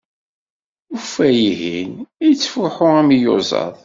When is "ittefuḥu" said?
2.29-2.87